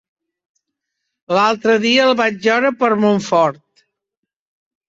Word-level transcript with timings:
L'altre 1.37 1.77
dia 1.85 2.07
el 2.07 2.17
vaig 2.23 2.41
veure 2.49 2.75
per 2.81 2.91
Montfort. 3.05 3.87